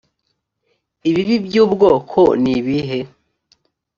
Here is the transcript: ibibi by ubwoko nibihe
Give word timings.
ibibi 1.09 1.35
by 1.45 1.55
ubwoko 1.63 2.19
nibihe 2.41 2.99